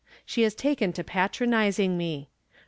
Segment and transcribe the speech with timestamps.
[0.25, 2.31] She has taken to patronizing me.